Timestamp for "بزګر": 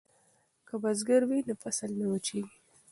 0.83-1.21